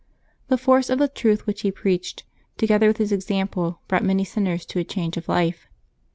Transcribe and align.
The 0.47 0.57
force 0.57 0.89
of 0.89 0.97
the 0.97 1.07
truth 1.07 1.45
which 1.45 1.61
he 1.61 1.69
preached, 1.71 2.23
together 2.57 2.87
with 2.87 2.97
his 2.97 3.11
example, 3.11 3.81
brought 3.87 4.03
many 4.03 4.23
sinners 4.25 4.65
to 4.65 4.79
a 4.79 4.83
change 4.83 5.15
of 5.15 5.29
life. 5.29 5.67